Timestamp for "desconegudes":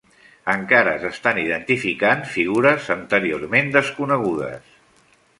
3.77-4.73